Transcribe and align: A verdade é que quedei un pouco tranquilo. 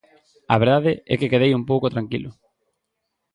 A 0.53 0.55
verdade 0.63 0.91
é 1.11 1.13
que 1.19 1.31
quedei 1.31 1.51
un 1.53 1.63
pouco 1.71 1.91
tranquilo. 1.93 2.31